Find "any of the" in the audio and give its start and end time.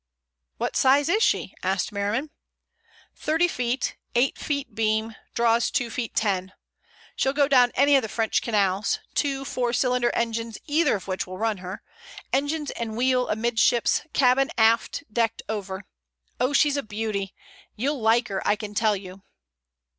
7.75-8.09